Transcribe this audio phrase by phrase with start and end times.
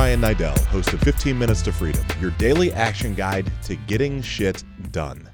[0.00, 4.64] Ryan Niddel, host of 15 Minutes to Freedom, your daily action guide to getting shit
[4.92, 5.28] done.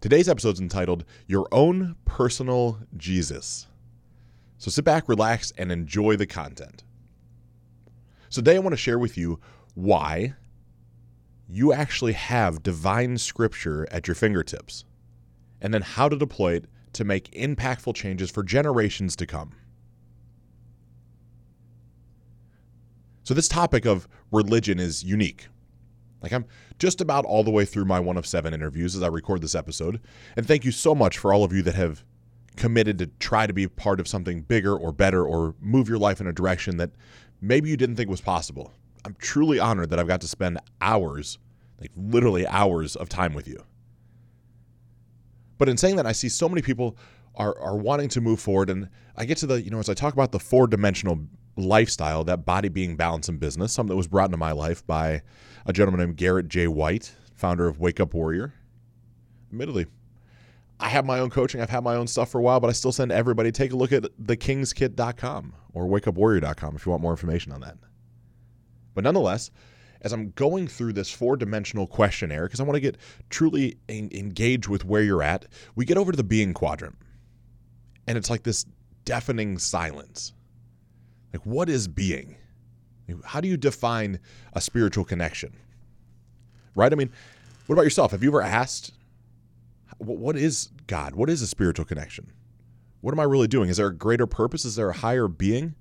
[0.00, 3.68] Today's episode is entitled Your Own Personal Jesus.
[4.58, 6.82] So sit back, relax, and enjoy the content.
[8.28, 9.38] So, today I want to share with you
[9.74, 10.34] why
[11.48, 14.84] you actually have divine scripture at your fingertips,
[15.60, 16.64] and then how to deploy it
[16.94, 19.52] to make impactful changes for generations to come.
[23.26, 25.48] So, this topic of religion is unique.
[26.22, 26.44] Like, I'm
[26.78, 29.56] just about all the way through my one of seven interviews as I record this
[29.56, 30.00] episode.
[30.36, 32.04] And thank you so much for all of you that have
[32.54, 36.20] committed to try to be part of something bigger or better or move your life
[36.20, 36.92] in a direction that
[37.40, 38.72] maybe you didn't think was possible.
[39.04, 41.38] I'm truly honored that I've got to spend hours,
[41.80, 43.60] like literally hours of time with you.
[45.58, 46.96] But in saying that, I see so many people
[47.34, 48.70] are, are wanting to move forward.
[48.70, 51.26] And I get to the, you know, as I talk about the four dimensional
[51.56, 55.22] lifestyle, that body being balance in business, something that was brought into my life by
[55.64, 56.68] a gentleman named Garrett J.
[56.68, 58.54] White, founder of Wake Up Warrior.
[59.50, 59.86] Admittedly,
[60.78, 61.60] I have my own coaching.
[61.60, 63.76] I've had my own stuff for a while, but I still send everybody take a
[63.76, 67.76] look at thekingskit.com or wakeupwarrior.com if you want more information on that.
[68.94, 69.50] But nonetheless,
[70.02, 72.96] as I'm going through this four dimensional questionnaire, because I want to get
[73.30, 76.96] truly en- engaged with where you're at, we get over to the being quadrant.
[78.06, 78.66] And it's like this
[79.04, 80.32] deafening silence.
[81.32, 82.36] Like, what is being?
[83.24, 84.18] How do you define
[84.52, 85.54] a spiritual connection?
[86.74, 86.92] Right?
[86.92, 87.10] I mean,
[87.66, 88.10] what about yourself?
[88.12, 88.92] Have you ever asked,
[89.98, 91.14] what is God?
[91.14, 92.32] What is a spiritual connection?
[93.00, 93.68] What am I really doing?
[93.68, 94.64] Is there a greater purpose?
[94.64, 95.74] Is there a higher being?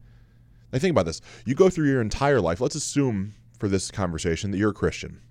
[0.72, 1.22] Now, think about this.
[1.46, 2.62] You go through your entire life.
[2.62, 5.22] Let's assume for this conversation that you're a Christian.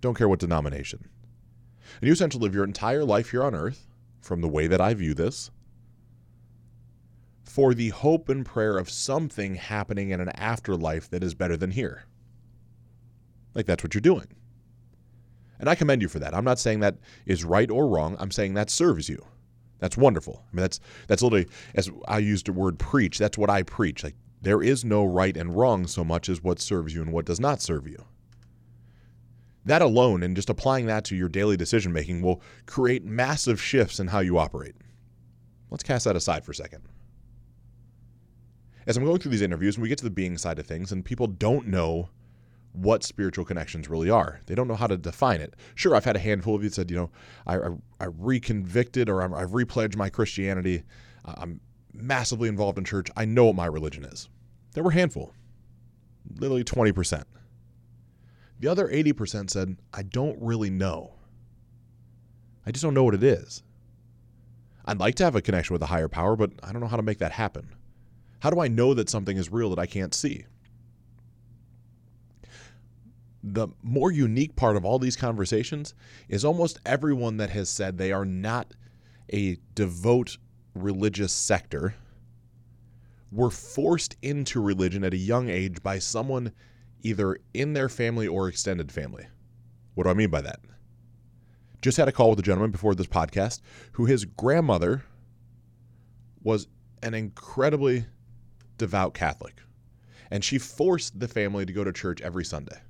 [0.00, 1.08] Don't care what denomination.
[2.00, 3.86] And you essentially live your entire life here on earth,
[4.20, 5.50] from the way that I view this,
[7.58, 11.72] for the hope and prayer of something happening in an afterlife that is better than
[11.72, 12.04] here.
[13.52, 14.28] Like that's what you're doing.
[15.58, 16.34] And I commend you for that.
[16.34, 18.14] I'm not saying that is right or wrong.
[18.20, 19.26] I'm saying that serves you.
[19.80, 20.44] That's wonderful.
[20.46, 23.18] I mean, that's that's literally as I used the word preach.
[23.18, 24.04] That's what I preach.
[24.04, 27.26] Like there is no right and wrong so much as what serves you and what
[27.26, 28.04] does not serve you.
[29.64, 33.98] That alone, and just applying that to your daily decision making, will create massive shifts
[33.98, 34.76] in how you operate.
[35.72, 36.84] Let's cast that aside for a second.
[38.88, 40.90] As I'm going through these interviews, and we get to the being side of things,
[40.90, 42.08] and people don't know
[42.72, 44.40] what spiritual connections really are.
[44.46, 45.54] They don't know how to define it.
[45.74, 47.10] Sure, I've had a handful of you that said, you know,
[47.46, 47.68] I, I,
[48.00, 50.84] I reconvicted or i I've repledged my Christianity.
[51.24, 51.60] I'm
[51.92, 53.10] massively involved in church.
[53.14, 54.30] I know what my religion is.
[54.72, 55.34] There were a handful,
[56.36, 57.24] literally 20%.
[58.60, 61.12] The other 80% said, I don't really know.
[62.64, 63.62] I just don't know what it is.
[64.86, 66.96] I'd like to have a connection with a higher power, but I don't know how
[66.96, 67.74] to make that happen.
[68.40, 70.44] How do I know that something is real that I can't see?
[73.42, 75.94] The more unique part of all these conversations
[76.28, 78.74] is almost everyone that has said they are not
[79.32, 80.36] a devout
[80.74, 81.94] religious sector
[83.30, 86.52] were forced into religion at a young age by someone
[87.02, 89.26] either in their family or extended family.
[89.94, 90.60] What do I mean by that?
[91.82, 93.60] Just had a call with a gentleman before this podcast
[93.92, 95.04] who his grandmother
[96.42, 96.66] was
[97.02, 98.06] an incredibly
[98.78, 99.56] devout Catholic.
[100.30, 102.80] And she forced the family to go to church every Sunday.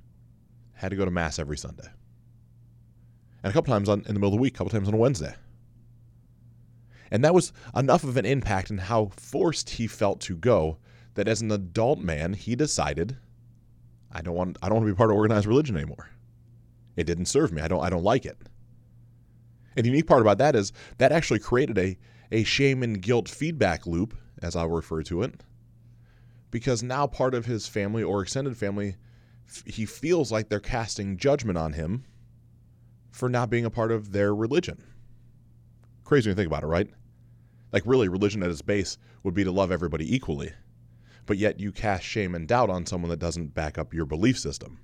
[0.73, 1.87] Had to go to Mass every Sunday.
[3.43, 4.93] And a couple times on, in the middle of the week, a couple times on
[4.93, 5.35] a Wednesday.
[7.11, 10.77] And that was enough of an impact in how forced he felt to go
[11.15, 13.17] that as an adult man, he decided,
[14.11, 16.09] I don't want I don't want to be part of organized religion anymore.
[16.95, 17.61] It didn't serve me.
[17.61, 18.37] I don't I don't like it.
[19.75, 21.97] And the unique part about that is that actually created a,
[22.31, 25.43] a shame and guilt feedback loop, as I'll refer to it,
[26.51, 28.95] because now part of his family or extended family,
[29.65, 32.05] he feels like they're casting judgment on him
[33.11, 34.83] for not being a part of their religion.
[36.03, 36.89] Crazy you think about it, right?
[37.71, 40.51] Like, really, religion at its base would be to love everybody equally.
[41.25, 44.39] But yet you cast shame and doubt on someone that doesn't back up your belief
[44.39, 44.79] system,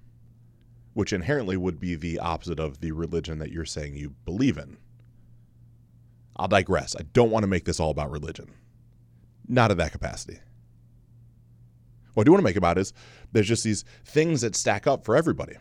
[0.94, 4.78] which inherently would be the opposite of the religion that you're saying you believe in.
[6.36, 6.96] I'll digress.
[6.96, 8.54] I don't want to make this all about religion.
[9.48, 10.40] Not in that capacity.
[12.16, 12.94] What I do want to make about is
[13.32, 15.56] there's just these things that stack up for everybody.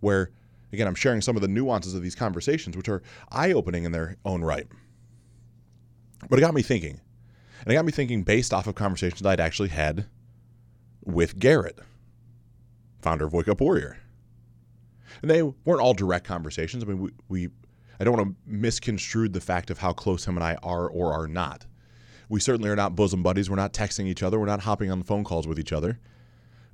[0.00, 0.30] Where,
[0.72, 3.02] again, I'm sharing some of the nuances of these conversations, which are
[3.32, 4.68] eye opening in their own right.
[6.28, 7.00] But it got me thinking.
[7.60, 10.06] And it got me thinking based off of conversations I'd actually had
[11.02, 11.78] with Garrett,
[13.00, 13.96] founder of Wake Up Warrior.
[15.22, 16.84] And they weren't all direct conversations.
[16.84, 17.48] I mean, we, we
[17.98, 21.12] I don't want to misconstrue the fact of how close him and I are or
[21.12, 21.64] are not.
[22.28, 23.50] We certainly are not bosom buddies.
[23.50, 24.38] We're not texting each other.
[24.38, 25.98] We're not hopping on the phone calls with each other.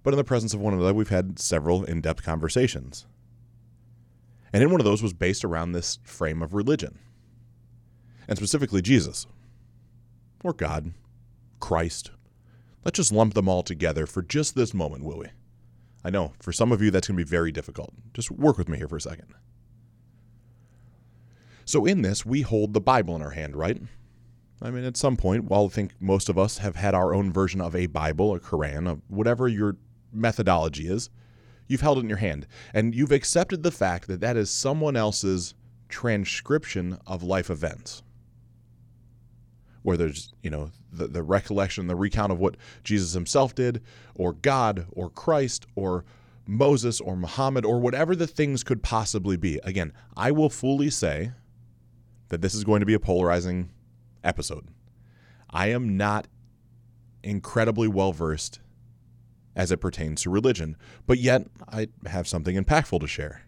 [0.02, 3.06] but in the presence of one another, we've had several in depth conversations.
[4.52, 6.98] And in one of those was based around this frame of religion,
[8.26, 9.26] and specifically Jesus,
[10.42, 10.92] or God,
[11.60, 12.10] Christ.
[12.84, 15.26] Let's just lump them all together for just this moment, will we?
[16.02, 17.92] I know for some of you that's going to be very difficult.
[18.14, 19.34] Just work with me here for a second.
[21.66, 23.80] So, in this, we hold the Bible in our hand, right?
[24.62, 27.32] I mean, at some point, while I think most of us have had our own
[27.32, 29.76] version of a Bible, a Quran, a, whatever your
[30.12, 31.08] methodology is,
[31.66, 32.46] you've held it in your hand.
[32.74, 35.54] And you've accepted the fact that that is someone else's
[35.88, 38.02] transcription of life events.
[39.82, 43.82] Where there's, you know, the, the recollection, the recount of what Jesus himself did,
[44.14, 46.04] or God, or Christ, or
[46.46, 49.58] Moses, or Muhammad, or whatever the things could possibly be.
[49.64, 51.32] Again, I will fully say
[52.28, 53.70] that this is going to be a polarizing
[54.24, 54.68] episode.
[55.50, 56.28] I am not
[57.22, 58.60] incredibly well versed
[59.56, 60.76] as it pertains to religion,
[61.06, 63.42] but yet I have something impactful to share.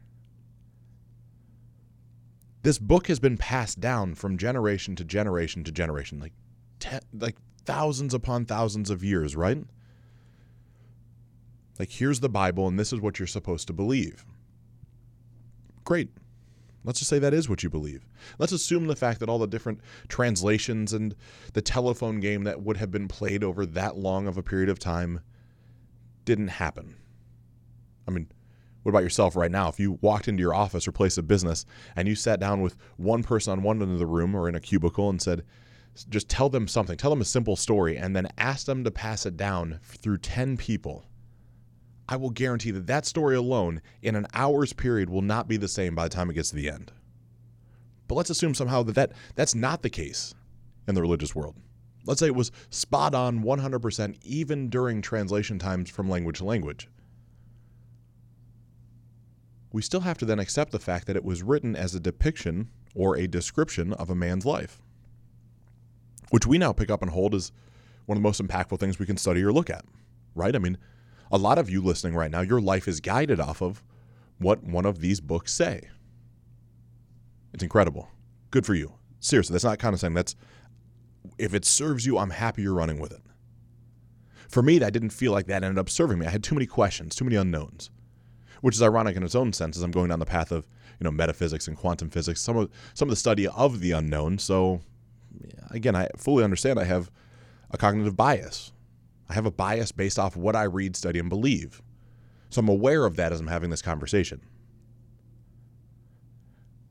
[2.63, 6.33] This book has been passed down from generation to generation to generation, like
[6.79, 9.65] te- like thousands upon thousands of years, right?
[11.79, 14.25] Like here's the Bible and this is what you're supposed to believe.
[15.85, 16.11] Great.
[16.85, 18.05] Let's just say that is what you believe.
[18.39, 21.15] Let's assume the fact that all the different translations and
[21.53, 24.79] the telephone game that would have been played over that long of a period of
[24.79, 25.21] time
[26.25, 26.97] didn't happen.
[28.09, 28.29] I mean,
[28.83, 29.69] what about yourself right now?
[29.69, 31.65] If you walked into your office or place of business
[31.95, 34.57] and you sat down with one person on one end of the room or in
[34.57, 35.45] a cubicle and said,
[36.09, 39.27] just tell them something, tell them a simple story, and then ask them to pass
[39.27, 41.05] it down through 10 people
[42.13, 45.67] I will guarantee that that story alone in an hour's period will not be the
[45.67, 46.93] same by the time it gets to the end.
[48.07, 50.35] But let's assume somehow that, that that's not the case
[50.87, 51.57] in the religious world.
[52.05, 56.87] Let's say it was spot on 100% even during translation times from language to language.
[59.73, 62.69] We still have to then accept the fact that it was written as a depiction
[62.95, 64.83] or a description of a man's life,
[66.29, 67.53] which we now pick up and hold as
[68.05, 69.87] one of the most impactful things we can study or look at,
[70.35, 70.55] right?
[70.55, 70.77] I mean,
[71.33, 73.83] a lot of you listening right now, your life is guided off of
[74.39, 75.89] what one of these books say.
[77.55, 78.11] It's incredible.
[78.51, 78.93] Good for you.
[79.19, 80.37] Seriously, that's not kind of saying that's
[81.39, 83.23] if it serves you, I'm happy you're running with it.
[84.49, 86.27] For me, that didn't feel like that ended up serving me.
[86.27, 87.91] I had too many questions, too many unknowns.
[88.61, 90.69] Which is ironic in its own sense as I'm going down the path of,
[91.01, 94.39] you know, metaphysics and quantum physics, some of some of the study of the unknown.
[94.39, 94.83] So
[95.71, 97.11] again, I fully understand I have
[97.71, 98.73] a cognitive bias
[99.29, 101.83] I have a bias based off what I read, study, and believe.
[102.51, 104.43] So I'm aware of that as I'm having this conversation.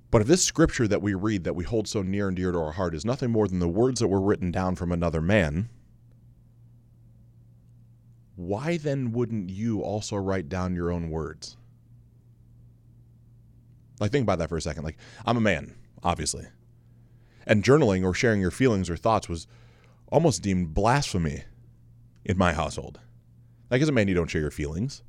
[0.10, 2.58] But if this scripture that we read that we hold so near and dear to
[2.60, 5.70] our heart is nothing more than the words that were written down from another man,
[8.36, 11.58] why then wouldn't you also write down your own words?
[14.00, 14.84] Like, think about that for a second.
[14.84, 16.48] Like, I'm a man, obviously.
[17.46, 19.48] And journaling or sharing your feelings or thoughts was
[20.12, 21.44] almost deemed blasphemy
[22.24, 23.00] in my household.
[23.70, 25.04] Like, as a man, you don't share your feelings.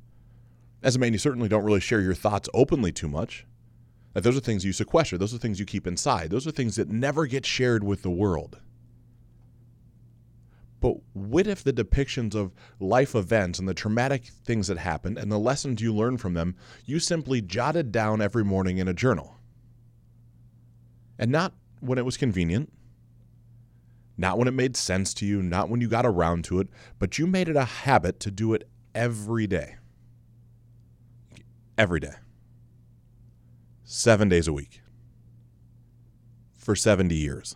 [0.81, 3.45] As a man, you certainly don't really share your thoughts openly too much.
[4.13, 6.75] Like, those are things you sequester, those are things you keep inside, those are things
[6.75, 8.59] that never get shared with the world.
[10.79, 15.31] But what if the depictions of life events and the traumatic things that happened and
[15.31, 19.37] the lessons you learned from them, you simply jotted down every morning in a journal?
[21.17, 22.69] And not when it was convenient,
[24.17, 26.67] not when it made sense to you, not when you got around to it,
[26.99, 29.75] but you made it a habit to do it every day.
[31.77, 32.13] Every day.
[33.83, 34.81] Seven days a week.
[36.55, 37.55] For 70 years.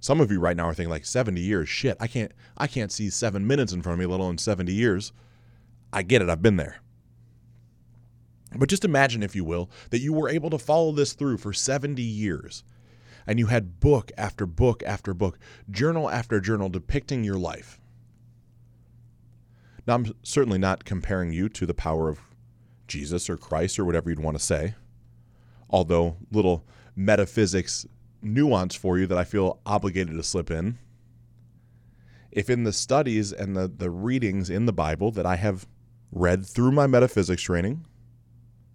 [0.00, 2.90] Some of you right now are thinking like 70 years, shit, I can't I can't
[2.90, 5.12] see 7 minutes in front of me let alone 70 years.
[5.92, 6.80] I get it, I've been there.
[8.56, 11.52] But just imagine if you will that you were able to follow this through for
[11.52, 12.64] 70 years
[13.26, 15.38] and you had book after book after book,
[15.70, 17.78] journal after journal depicting your life.
[19.86, 22.20] Now, I'm certainly not comparing you to the power of
[22.86, 24.74] Jesus or Christ or whatever you'd want to say,
[25.68, 26.64] although little
[26.94, 27.86] metaphysics
[28.20, 30.78] nuance for you that I feel obligated to slip in.
[32.30, 35.66] If in the studies and the, the readings in the Bible that I have
[36.12, 37.84] read through my metaphysics training,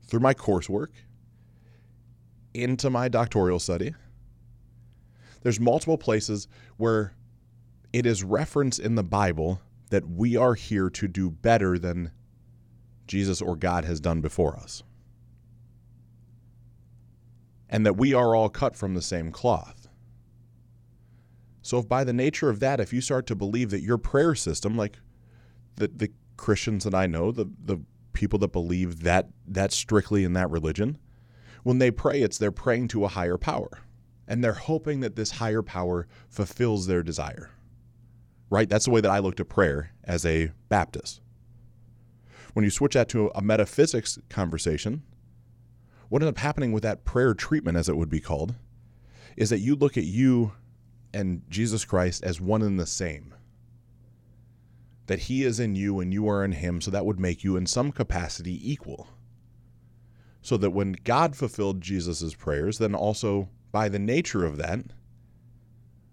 [0.06, 0.89] through my coursework,
[2.54, 3.94] into my doctoral study,
[5.48, 7.16] there's multiple places where
[7.94, 9.62] it is referenced in the Bible
[9.92, 12.12] that we are here to do better than
[13.08, 14.84] Jesus or God has done before us.
[17.70, 19.88] And that we are all cut from the same cloth.
[21.62, 24.36] So, if by the nature of that, if you start to believe that your prayer
[24.36, 25.00] system, like
[25.77, 27.77] the, the Christians that I know, the, the
[28.12, 30.98] people that believe that that strictly in that religion,
[31.63, 33.70] when they pray, it's they're praying to a higher power.
[34.28, 37.52] And they're hoping that this higher power fulfills their desire.
[38.50, 38.70] Right?
[38.70, 41.22] That's the way that I looked at prayer as a Baptist.
[42.54, 45.04] When you switch that to a metaphysics conversation,
[46.10, 48.56] what ends up happening with that prayer treatment, as it would be called,
[49.36, 50.54] is that you look at you
[51.14, 53.34] and Jesus Christ as one and the same.
[55.08, 57.56] That he is in you and you are in him, so that would make you
[57.56, 59.08] in some capacity equal.
[60.48, 64.80] So that when God fulfilled Jesus' prayers, then also by the nature of that,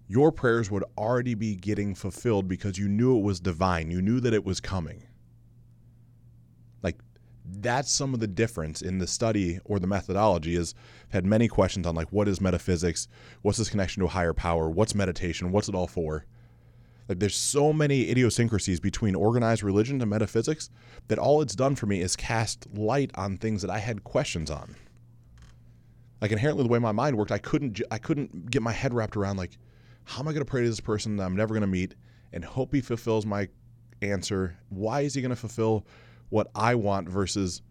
[0.09, 3.93] your prayers would already be getting fulfilled because you knew it was divine.
[3.93, 5.05] You knew that it was coming.
[6.83, 6.99] Like
[7.45, 10.75] that's some of the difference in the study or the methodology is
[11.07, 13.07] I've had many questions on like what is metaphysics
[13.43, 16.27] what's this connection to a higher power what's meditation what's it all for
[17.09, 20.71] like there's so many idiosyncrasies between organized religion and metaphysics
[21.09, 24.51] that all it's done for me is cast light on things that i had questions
[24.51, 24.75] on
[26.21, 29.17] like inherently the way my mind worked i couldn't i couldn't get my head wrapped
[29.17, 29.59] around like
[30.05, 31.95] how am i going to pray to this person that i'm never going to meet
[32.33, 33.49] and hope he fulfills my
[34.03, 35.87] answer why is he going to fulfill
[36.35, 37.63] what I want versus,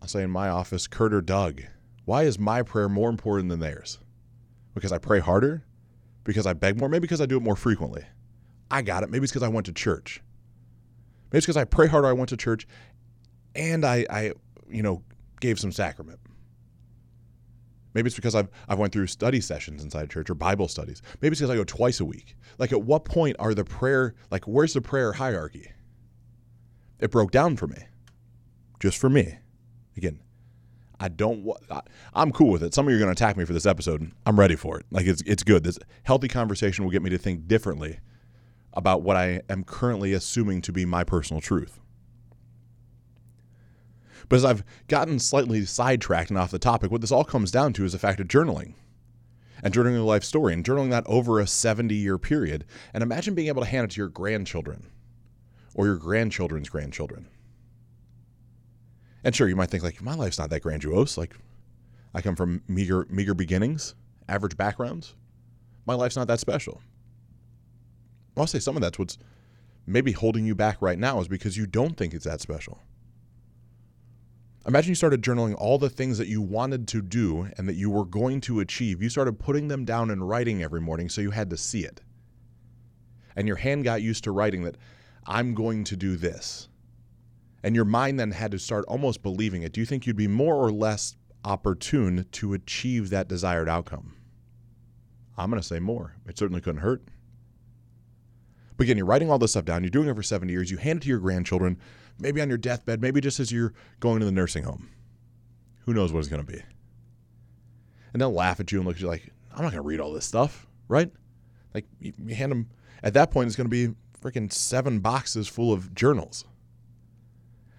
[0.00, 1.62] I'll say in my office, Kurt or Doug.
[2.06, 3.98] Why is my prayer more important than theirs?
[4.74, 5.64] Because I pray harder?
[6.24, 6.88] Because I beg more?
[6.88, 8.04] Maybe because I do it more frequently.
[8.72, 9.10] I got it.
[9.10, 10.22] Maybe it's because I went to church.
[11.30, 12.66] Maybe it's because I pray harder, I went to church,
[13.54, 14.32] and I, I,
[14.68, 15.02] you know,
[15.40, 16.18] gave some sacrament.
[17.94, 21.02] Maybe it's because I've I've went through study sessions inside church or Bible studies.
[21.20, 22.34] Maybe it's because I go twice a week.
[22.58, 25.70] Like at what point are the prayer like where's the prayer hierarchy?
[27.02, 27.78] it broke down for me,
[28.80, 29.36] just for me.
[29.96, 30.20] Again,
[30.98, 31.46] I don't.
[32.14, 32.72] I'm cool with it.
[32.72, 34.10] Some of you are going to attack me for this episode.
[34.24, 34.86] I'm ready for it.
[34.90, 35.64] Like it's it's good.
[35.64, 37.98] This healthy conversation will get me to think differently
[38.74, 41.80] about what I am currently assuming to be my personal truth.
[44.28, 47.72] But as I've gotten slightly sidetracked and off the topic, what this all comes down
[47.74, 48.74] to is the fact of journaling
[49.62, 52.64] and journaling a life story and journaling that over a 70 year period.
[52.94, 54.86] And imagine being able to hand it to your grandchildren
[55.74, 57.28] or your grandchildren's grandchildren.
[59.24, 61.16] And sure, you might think like my life's not that grandiose.
[61.16, 61.36] Like
[62.14, 63.94] I come from meager meager beginnings,
[64.28, 65.14] average backgrounds.
[65.86, 66.80] My life's not that special.
[68.36, 69.18] I'll say some of that's what's
[69.86, 72.80] maybe holding you back right now is because you don't think it's that special.
[74.66, 77.90] Imagine you started journaling all the things that you wanted to do and that you
[77.90, 79.02] were going to achieve.
[79.02, 82.00] You started putting them down in writing every morning so you had to see it.
[83.34, 84.76] And your hand got used to writing that
[85.26, 86.68] I'm going to do this.
[87.64, 89.72] And your mind then had to start almost believing it.
[89.72, 94.14] Do you think you'd be more or less opportune to achieve that desired outcome?
[95.36, 96.14] I'm going to say more.
[96.26, 97.02] It certainly couldn't hurt.
[98.82, 99.84] But again, you're writing all this stuff down.
[99.84, 100.68] You're doing it for 70 years.
[100.68, 101.78] You hand it to your grandchildren,
[102.18, 104.90] maybe on your deathbed, maybe just as you're going to the nursing home.
[105.84, 106.60] Who knows what it's going to be?
[108.12, 110.00] And they'll laugh at you and look at you like, I'm not going to read
[110.00, 111.12] all this stuff, right?
[111.72, 112.70] Like, you, you hand them,
[113.04, 116.44] at that point, it's going to be freaking seven boxes full of journals.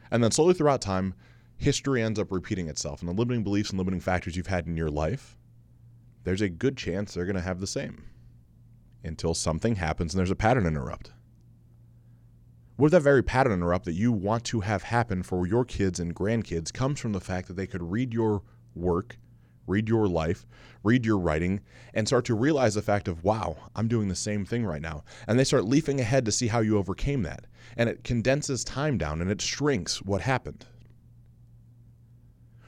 [0.09, 1.15] And then slowly throughout time,
[1.57, 3.01] history ends up repeating itself.
[3.01, 5.35] And the limiting beliefs and limiting factors you've had in your life,
[6.23, 8.05] there's a good chance they're going to have the same
[9.03, 11.11] until something happens and there's a pattern interrupt.
[12.75, 15.99] What if that very pattern interrupt that you want to have happen for your kids
[15.99, 18.41] and grandkids comes from the fact that they could read your
[18.75, 19.17] work
[19.67, 20.45] read your life,
[20.83, 21.61] read your writing,
[21.93, 25.03] and start to realize the fact of, wow, I'm doing the same thing right now.
[25.27, 27.45] And they start leafing ahead to see how you overcame that.
[27.77, 30.65] And it condenses time down and it shrinks what happened.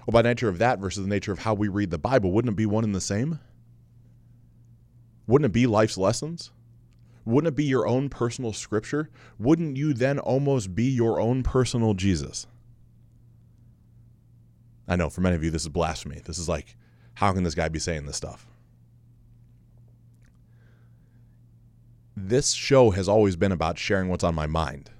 [0.05, 2.53] Well, by nature of that versus the nature of how we read the Bible, wouldn't
[2.53, 3.39] it be one and the same?
[5.27, 6.51] Wouldn't it be life's lessons?
[7.25, 9.09] Wouldn't it be your own personal scripture?
[9.39, 12.45] Wouldn't you then almost be your own personal Jesus?
[14.87, 16.21] I know for many of you, this is blasphemy.
[16.23, 16.75] This is like,
[17.15, 18.45] how can this guy be saying this stuff?
[22.15, 24.91] This show has always been about sharing what's on my mind,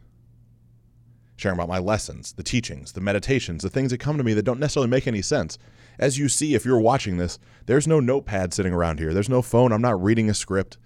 [1.36, 4.44] sharing about my lessons, the teachings, the meditations, the things that come to me that
[4.44, 5.58] don't necessarily make any sense.
[6.00, 9.42] As you see, if you're watching this, there's no notepad sitting around here, there's no
[9.42, 10.78] phone, I'm not reading a script.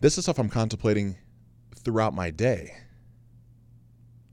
[0.00, 1.16] This is stuff I'm contemplating
[1.74, 2.74] throughout my day.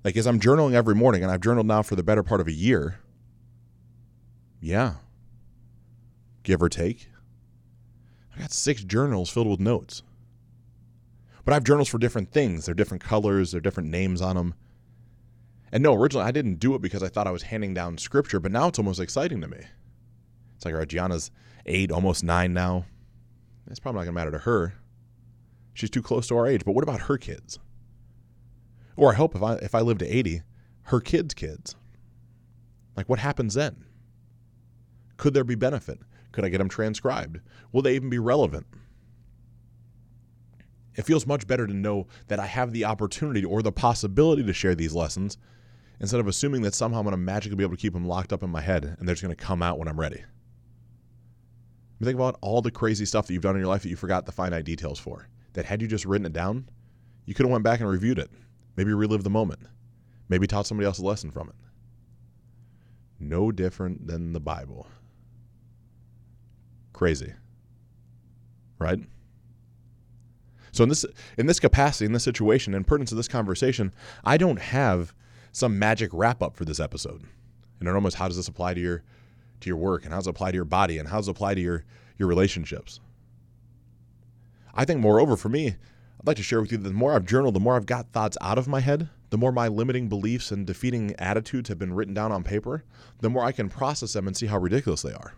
[0.04, 2.48] Like, as I'm journaling every morning, and I've journaled now for the better part of
[2.48, 3.00] a year,
[4.62, 4.96] yeah,
[6.44, 7.10] give or take.
[8.36, 10.04] I got six journals filled with notes.
[11.46, 12.66] But I have journals for different things.
[12.66, 14.56] They're different colors, they're different names on them.
[15.72, 18.40] And no, originally I didn't do it because I thought I was handing down scripture,
[18.40, 19.60] but now it's almost exciting to me.
[20.56, 21.32] It's like, all right, Gianna's
[21.66, 22.86] eight, almost nine now.
[23.70, 24.74] It's probably not going to matter to her.
[25.74, 26.64] She's too close to our age.
[26.66, 27.60] But what about her kids?
[28.96, 30.42] Or I hope if I if I live to 80,
[30.84, 31.76] her kids' kids.
[32.96, 33.84] Like what happens then?
[35.18, 36.00] Could there be benefit?
[36.32, 37.40] Could I get them transcribed?
[37.72, 38.66] Will they even be relevant?
[40.96, 44.54] It feels much better to know that I have the opportunity or the possibility to
[44.54, 45.38] share these lessons
[46.00, 48.34] instead of assuming that somehow I'm going to magically be able to keep them locked
[48.34, 50.24] up in my head and they're just going to come out when I'm ready.
[52.02, 54.26] think about all the crazy stuff that you've done in your life that you forgot
[54.26, 55.28] the finite details for.
[55.54, 56.70] That had you just written it down,
[57.26, 58.30] you could have went back and reviewed it.
[58.76, 59.62] Maybe relived the moment.
[60.28, 61.56] Maybe taught somebody else a lesson from it.
[63.20, 64.88] No different than the Bible.
[66.92, 67.34] Crazy.
[68.80, 69.00] Right?
[70.76, 71.06] So in this
[71.38, 73.94] in this capacity, in this situation, in pertinence to this conversation,
[74.26, 75.14] I don't have
[75.54, 77.24] some magic wrap up for this episode.
[77.80, 79.02] And it almost how does this apply to your
[79.62, 81.32] to your work and how does it apply to your body and how does it
[81.32, 81.86] apply to your
[82.18, 83.00] your relationships?
[84.74, 87.26] I think moreover for me, I'd like to share with you that the more I've
[87.26, 90.52] journaled, the more I've got thoughts out of my head, the more my limiting beliefs
[90.52, 92.84] and defeating attitudes have been written down on paper,
[93.22, 95.36] the more I can process them and see how ridiculous they are.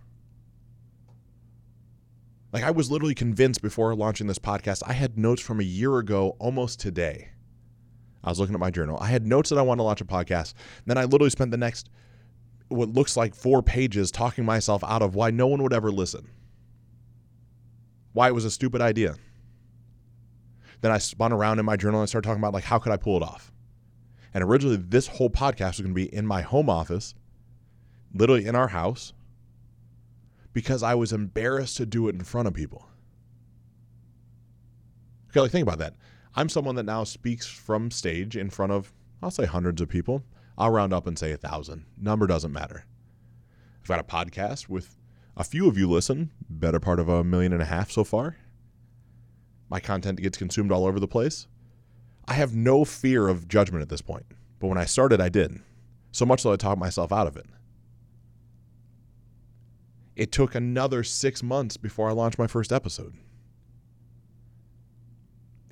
[2.57, 5.99] Like I was literally convinced before launching this podcast, I had notes from a year
[5.99, 7.29] ago almost today
[8.23, 8.97] I was looking at my journal.
[8.99, 10.55] I had notes that I wanted to launch a podcast.
[10.87, 11.91] Then I literally spent the next
[12.69, 16.27] what looks like four pages talking myself out of why no one would ever listen.
[18.13, 19.17] Why it was a stupid idea.
[20.81, 22.97] Then I spun around in my journal and started talking about like how could I
[22.97, 23.51] pull it off?
[24.33, 27.13] And originally this whole podcast was going to be in my home office,
[28.15, 29.13] literally in our house,
[30.57, 32.89] because I was embarrassed to do it in front of people.
[35.29, 35.93] Okay, like think about that.
[36.33, 40.23] I'm someone that now speaks from stage in front of, I'll say hundreds of people.
[40.57, 41.85] I'll round up and say a thousand.
[41.95, 42.85] Number doesn't matter.
[43.83, 44.97] I've got a podcast with
[45.35, 48.37] a few of you listen, better part of a million and a half so far.
[49.69, 51.45] My content gets consumed all over the place.
[52.27, 54.25] I have no fear of judgment at this point.
[54.57, 55.59] But when I started, I did.
[56.11, 57.45] So much so I talked myself out of it.
[60.17, 63.13] It took another six months before I launched my first episode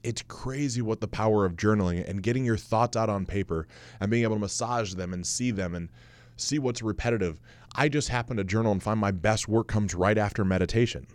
[0.06, 3.68] it's crazy what the power of journaling and getting your thoughts out on paper
[4.00, 5.90] and being able to massage them and see them and
[6.38, 7.40] see what's repetitive.
[7.76, 11.08] I just happen to journal and find my best work comes right after meditation.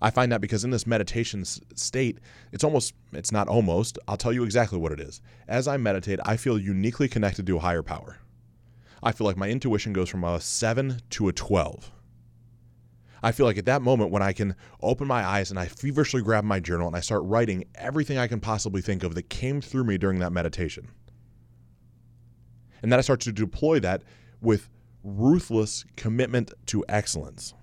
[0.00, 2.18] I find that because in this meditation state,
[2.52, 5.20] it's almost, it's not almost, I'll tell you exactly what it is.
[5.48, 8.18] As I meditate, I feel uniquely connected to a higher power.
[9.02, 11.90] I feel like my intuition goes from a seven to a 12.
[13.22, 16.22] I feel like at that moment when I can open my eyes and I feverishly
[16.22, 19.60] grab my journal and I start writing everything I can possibly think of that came
[19.60, 20.88] through me during that meditation.
[22.82, 24.02] And then I start to deploy that
[24.40, 24.68] with
[25.02, 27.54] ruthless commitment to excellence.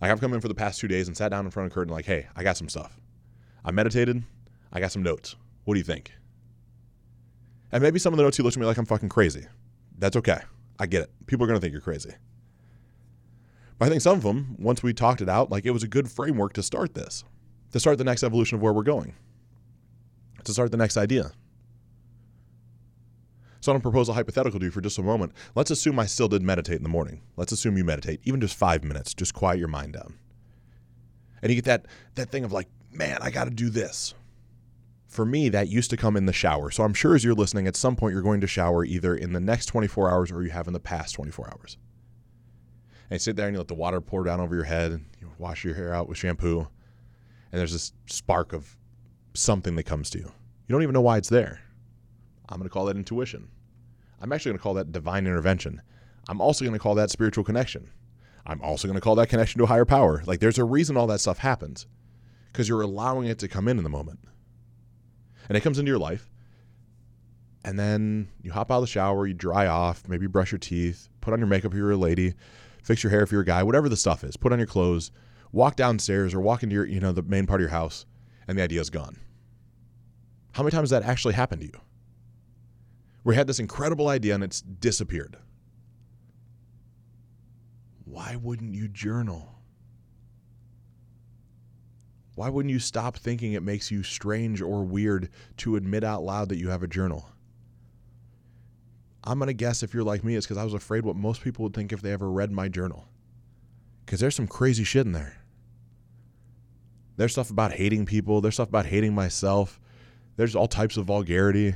[0.00, 1.70] Like I've come in for the past two days and sat down in front of
[1.70, 2.98] the curtain like, hey, I got some stuff.
[3.64, 4.22] I meditated.
[4.72, 5.36] I got some notes.
[5.64, 6.12] What do you think?
[7.70, 9.46] And maybe some of the notes you look at me like I'm fucking crazy.
[10.02, 10.40] That's okay.
[10.80, 11.10] I get it.
[11.26, 12.10] People are going to think you're crazy.
[13.78, 15.88] But I think some of them, once we talked it out, like it was a
[15.88, 17.22] good framework to start this,
[17.70, 19.14] to start the next evolution of where we're going,
[20.42, 21.30] to start the next idea.
[23.60, 25.34] So I'm going to propose a hypothetical to you for just a moment.
[25.54, 27.22] Let's assume I still did meditate in the morning.
[27.36, 30.18] Let's assume you meditate, even just five minutes, just quiet your mind down.
[31.42, 31.86] And you get that,
[32.16, 34.14] that thing of like, man, I got to do this.
[35.12, 36.70] For me, that used to come in the shower.
[36.70, 39.34] So I'm sure as you're listening, at some point you're going to shower either in
[39.34, 41.76] the next 24 hours or you have in the past 24 hours.
[43.10, 45.04] And you sit there and you let the water pour down over your head and
[45.20, 48.78] you wash your hair out with shampoo and there's this spark of
[49.34, 50.24] something that comes to you.
[50.24, 51.60] You don't even know why it's there.
[52.48, 53.48] I'm going to call that intuition.
[54.18, 55.82] I'm actually going to call that divine intervention.
[56.26, 57.90] I'm also going to call that spiritual connection.
[58.46, 60.22] I'm also going to call that connection to a higher power.
[60.24, 61.86] Like there's a reason all that stuff happens
[62.46, 64.20] because you're allowing it to come in in the moment
[65.52, 66.30] and it comes into your life
[67.62, 71.10] and then you hop out of the shower you dry off maybe brush your teeth
[71.20, 72.34] put on your makeup if you're a lady
[72.82, 74.36] fix your hair if you're a guy, whatever the stuff is.
[74.36, 75.10] Put on your clothes,
[75.52, 78.06] walk downstairs or walk into your, you know, the main part of your house,
[78.46, 79.16] and the idea is gone.
[80.52, 81.80] How many times has that actually happened to you?
[83.24, 85.36] We had this incredible idea and it's disappeared.
[88.04, 89.54] Why wouldn't you journal?
[92.34, 96.48] Why wouldn't you stop thinking it makes you strange or weird to admit out loud
[96.48, 97.28] that you have a journal?
[99.24, 101.42] I'm going to guess if you're like me, it's because I was afraid what most
[101.42, 103.06] people would think if they ever read my journal.
[104.04, 105.36] Because there's some crazy shit in there.
[107.16, 109.78] There's stuff about hating people, there's stuff about hating myself,
[110.36, 111.74] there's all types of vulgarity,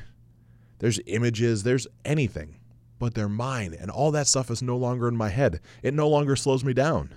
[0.79, 2.57] there's images, there's anything.
[2.99, 5.61] But they're mine, and all that stuff is no longer in my head.
[5.83, 7.14] It no longer slows me down.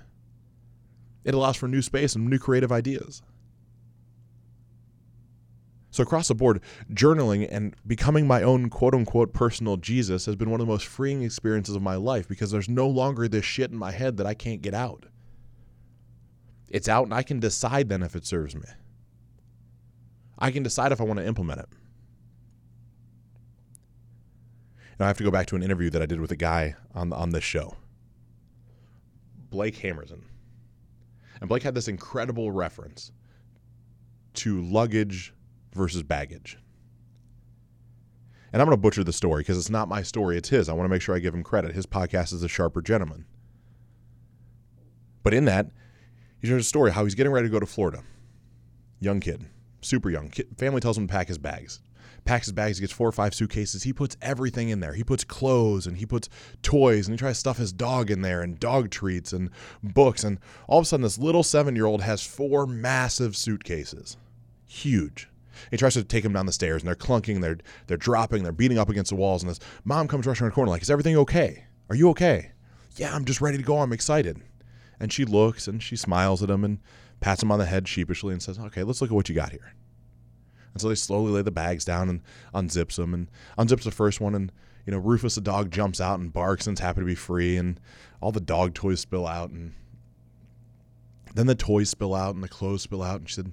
[1.24, 3.22] It allows for new space and new creative ideas.
[5.92, 6.62] So, across the board,
[6.94, 10.86] journaling and becoming my own quote unquote personal Jesus has been one of the most
[10.86, 14.28] freeing experiences of my life because there's no longer this shit in my head that
[14.28, 15.08] I can't get out.
[16.68, 18.68] It's out and I can decide then if it serves me.
[20.38, 21.70] I can decide if I want to implement it.
[25.00, 26.76] Now, I have to go back to an interview that I did with a guy
[26.94, 27.78] on, on this show,
[29.50, 30.24] Blake Hamerson.
[31.40, 33.12] And Blake had this incredible reference
[34.36, 35.34] to luggage
[35.74, 36.58] versus baggage.
[38.52, 40.70] And I'm going to butcher the story because it's not my story, it's his.
[40.70, 41.76] I want to make sure I give him credit.
[41.76, 43.26] His podcast is A Sharper Gentleman.
[45.24, 45.68] But in that,
[46.40, 48.04] he shares a story how he's getting ready to go to Florida.
[49.00, 49.46] Young kid,
[49.82, 50.30] super young.
[50.30, 51.80] Kid, family tells him to pack his bags.
[52.26, 53.84] Packs his bags, he gets four or five suitcases.
[53.84, 54.94] He puts everything in there.
[54.94, 56.30] He puts clothes and he puts
[56.62, 59.50] toys and he tries to stuff his dog in there and dog treats and
[59.82, 60.24] books.
[60.24, 64.18] And all of a sudden, this little seven year old has four massive suitcases.
[64.68, 65.30] Huge.
[65.72, 68.52] He tries to take him down the stairs, and they're clunking, they're they're dropping, they're
[68.52, 69.44] beating up against the walls.
[69.44, 71.66] And this mom comes rushing around the corner, like, "Is everything okay?
[71.90, 72.52] Are you okay?"
[72.96, 73.80] Yeah, I'm just ready to go.
[73.80, 74.42] I'm excited.
[75.00, 76.80] And she looks and she smiles at him and
[77.20, 79.52] pats him on the head sheepishly and says, "Okay, let's look at what you got
[79.52, 79.74] here."
[80.74, 82.22] And so they slowly lay the bags down and
[82.54, 84.52] unzips them and unzips the first one and
[84.86, 87.58] you know Rufus the dog jumps out and barks and and's happy to be free
[87.58, 87.80] and
[88.22, 89.74] all the dog toys spill out and
[91.36, 93.52] then the toys spill out and the clothes spill out and she said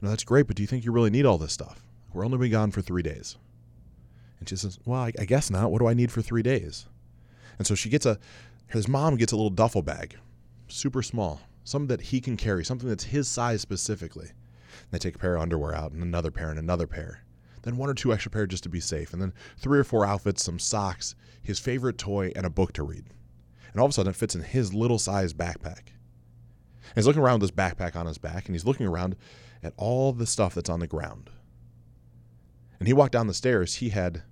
[0.00, 1.84] you know, that's great, but do you think you really need all this stuff?
[2.12, 3.36] We're only been gone for three days.
[4.38, 5.70] And she says, well, I, I guess not.
[5.70, 6.86] What do I need for three days?
[7.58, 8.18] And so she gets a,
[8.68, 10.16] his mom gets a little duffel bag,
[10.68, 14.30] super small, something that he can carry, something that's his size specifically.
[14.82, 17.22] And they take a pair of underwear out and another pair and another pair.
[17.62, 19.12] Then one or two extra pair just to be safe.
[19.12, 22.82] And then three or four outfits, some socks, his favorite toy, and a book to
[22.82, 23.04] read.
[23.72, 25.88] And all of a sudden it fits in his little size backpack.
[25.88, 29.16] And he's looking around with this backpack on his back and he's looking around
[29.62, 31.30] at all the stuff that's on the ground.
[32.78, 34.22] And he walked down the stairs, he had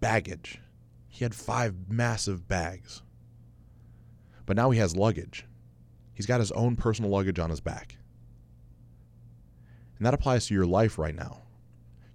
[0.00, 0.60] baggage.
[1.08, 3.02] He had five massive bags.
[4.44, 5.44] But now he has luggage.
[6.14, 7.98] He's got his own personal luggage on his back.
[9.98, 11.42] And that applies to your life right now.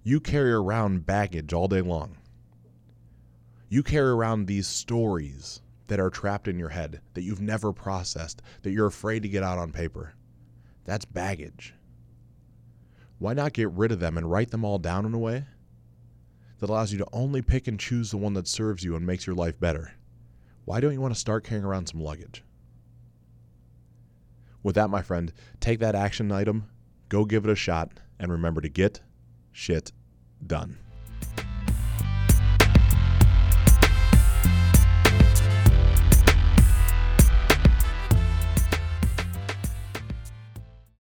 [0.02, 2.18] You carry around baggage all day long.
[3.68, 8.42] You carry around these stories that are trapped in your head that you've never processed,
[8.62, 10.14] that you're afraid to get out on paper.
[10.84, 11.74] That's baggage
[13.22, 15.44] why not get rid of them and write them all down in a way
[16.58, 19.28] that allows you to only pick and choose the one that serves you and makes
[19.28, 19.92] your life better?
[20.64, 22.42] Why don't you want to start carrying around some luggage?
[24.64, 26.68] With that, my friend, take that action item,
[27.12, 29.02] Go give it a shot and remember to get
[29.52, 29.92] shit
[30.46, 30.78] done.